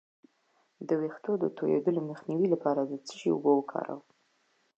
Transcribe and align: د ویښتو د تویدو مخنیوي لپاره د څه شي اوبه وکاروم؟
د 0.87 0.89
ویښتو 1.01 1.31
د 1.39 1.45
تویدو 1.57 1.91
مخنیوي 2.09 2.47
لپاره 2.53 2.81
د 2.85 2.91
څه 3.05 3.13
شي 3.19 3.29
اوبه 3.33 3.51
وکاروم؟ 3.55 4.01